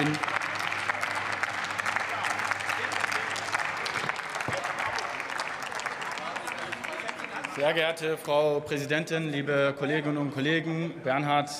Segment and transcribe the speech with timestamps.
[0.00, 0.18] Grünen.
[7.56, 11.50] Sehr geehrte Frau Präsidentin, liebe Kolleginnen und Kollegen, Bernhard,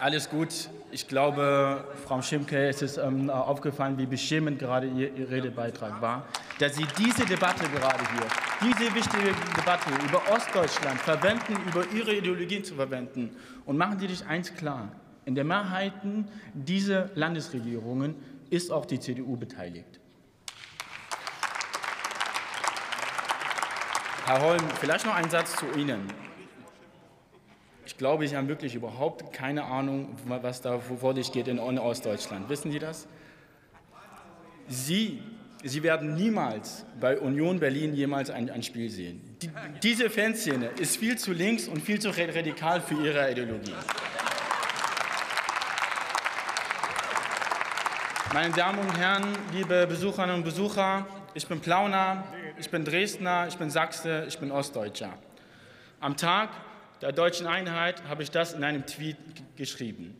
[0.00, 0.70] alles gut.
[0.90, 6.26] Ich glaube, Frau Schimke, es ist ähm, aufgefallen, wie beschämend gerade Ihr, Ihr Redebeitrag war,
[6.58, 12.64] dass Sie diese Debatte gerade hier, diese wichtige Debatte über Ostdeutschland verwenden, über Ihre Ideologien
[12.64, 13.36] zu verwenden.
[13.66, 14.88] Und machen Sie sich eins klar,
[15.26, 15.92] in der Mehrheit
[16.54, 18.14] dieser Landesregierungen
[18.48, 20.00] ist auch die CDU beteiligt.
[24.24, 26.00] Herr Holm, vielleicht noch ein Satz zu Ihnen.
[27.84, 32.48] Ich glaube, Sie haben wirklich überhaupt keine Ahnung, was da vor sich geht in Ostdeutschland.
[32.48, 33.08] Wissen Sie das?
[34.68, 35.22] Sie,
[35.64, 39.36] Sie werden niemals bei Union Berlin jemals ein, ein Spiel sehen.
[39.42, 39.50] Die,
[39.82, 43.74] diese Fanszene ist viel zu links und viel zu radikal für Ihre Ideologie.
[48.36, 52.22] Meine Damen und Herren, liebe Besucherinnen und Besucher, ich bin Plauner,
[52.58, 55.14] ich bin Dresdner, ich bin Sachse, ich bin Ostdeutscher.
[56.00, 56.50] Am Tag
[57.00, 59.16] der deutschen Einheit habe ich das in einem Tweet
[59.56, 60.14] geschrieben.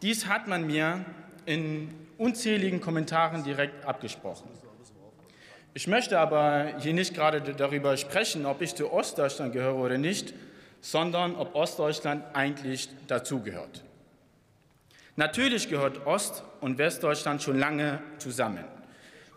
[0.00, 1.04] Dies hat man mir
[1.44, 4.48] in unzähligen Kommentaren direkt abgesprochen.
[5.74, 10.34] Ich möchte aber hier nicht gerade darüber sprechen, ob ich zu Ostdeutschland gehöre oder nicht,
[10.82, 13.82] sondern ob Ostdeutschland eigentlich dazugehört.
[15.16, 18.64] Natürlich gehört Ost- und Westdeutschland schon lange zusammen.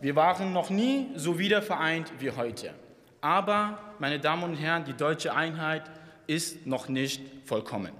[0.00, 2.72] Wir waren noch nie so wiedervereint wie heute.
[3.20, 5.82] Aber, meine Damen und Herren, die deutsche Einheit
[6.26, 7.92] ist noch nicht vollkommen.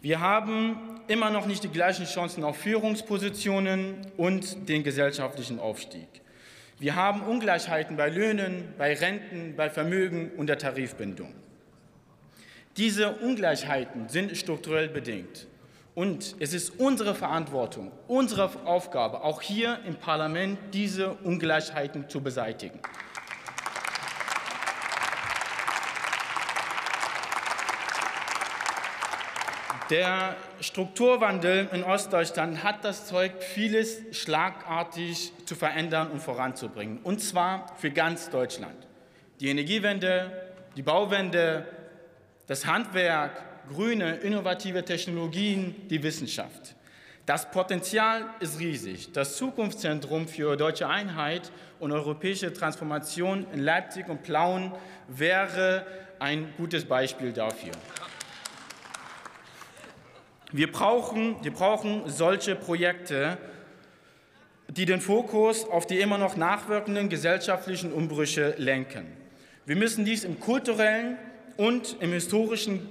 [0.00, 6.08] Wir haben immer noch nicht die gleichen Chancen auf Führungspositionen und den gesellschaftlichen Aufstieg.
[6.78, 11.34] Wir haben Ungleichheiten bei Löhnen, bei Renten, bei Vermögen und der Tarifbindung.
[12.76, 15.46] Diese Ungleichheiten sind strukturell bedingt.
[15.94, 22.80] Und es ist unsere Verantwortung, unsere Aufgabe, auch hier im Parlament diese Ungleichheiten zu beseitigen.
[29.90, 37.76] Der Strukturwandel in Ostdeutschland hat das Zeug, vieles schlagartig zu verändern und voranzubringen, und zwar
[37.76, 38.74] für ganz Deutschland.
[39.40, 40.32] Die Energiewende,
[40.74, 41.68] die Bauwende,
[42.46, 46.74] das Handwerk, grüne, innovative Technologien, die Wissenschaft.
[47.26, 49.12] Das Potenzial ist riesig.
[49.12, 54.72] Das Zukunftszentrum für deutsche Einheit und europäische Transformation in Leipzig und Plauen
[55.08, 55.86] wäre
[56.18, 57.72] ein gutes Beispiel dafür.
[60.52, 63.38] Wir brauchen, wir brauchen solche Projekte,
[64.68, 69.06] die den Fokus auf die immer noch nachwirkenden gesellschaftlichen Umbrüche lenken.
[69.66, 71.16] Wir müssen dies im kulturellen,
[71.56, 72.88] und im historischen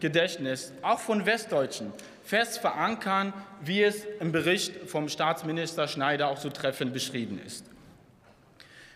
[0.00, 3.32] Gedächtnis, auch von Westdeutschen, fest verankern,
[3.62, 7.64] wie es im Bericht vom Staatsminister Schneider auch so treffend beschrieben ist.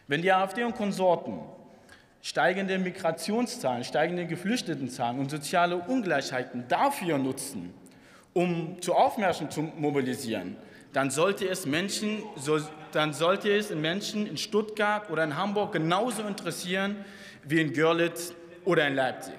[0.08, 1.40] Wenn die AfD und Konsorten
[2.22, 7.72] steigende Migrationszahlen, steigende Geflüchtetenzahlen und soziale Ungleichheiten dafür nutzen,
[8.32, 10.56] um zu Aufmärschen zu mobilisieren,
[10.92, 12.22] dann sollte es Menschen,
[12.92, 16.96] dann sollte es Menschen in Stuttgart oder in Hamburg genauso interessieren
[17.44, 18.34] wie in Görlitz
[18.64, 19.34] oder in Leipzig.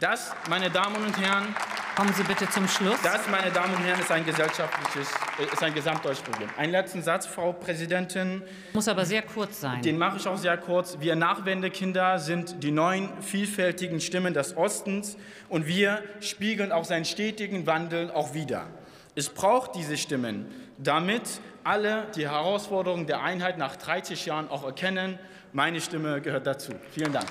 [0.00, 1.54] Das, meine Damen und Herren,
[1.96, 3.00] Kommen Sie bitte zum Schluss.
[3.02, 5.08] Das, meine Damen und Herren, ist ein gesellschaftliches,
[5.50, 6.50] ist ein gesamtdeutsches Problem.
[6.58, 8.42] Einen letzten Satz, Frau Präsidentin.
[8.74, 9.80] Muss aber sehr kurz sein.
[9.80, 10.98] Den mache ich auch sehr kurz.
[11.00, 15.16] Wir Nachwendekinder sind die neuen vielfältigen Stimmen des Ostens
[15.48, 18.66] und wir spiegeln auch seinen stetigen Wandel auch wider.
[19.14, 20.44] Es braucht diese Stimmen,
[20.76, 25.18] damit alle die Herausforderungen der Einheit nach 30 Jahren auch erkennen.
[25.54, 26.72] Meine Stimme gehört dazu.
[26.90, 27.26] Vielen Dank.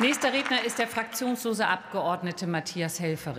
[0.00, 3.36] Nächster Redner ist der fraktionslose Abgeordnete Matthias Helferich.